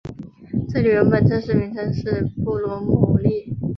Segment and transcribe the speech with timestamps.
[0.71, 3.55] 这里原本正式名称是布罗姆利。